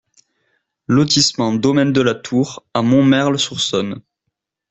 Lotissement 0.87 1.53
Domaine 1.53 1.93
de 1.93 2.01
la 2.01 2.15
Tour 2.15 2.65
à 2.73 2.81
Montmerle-sur-Saône 2.81 4.01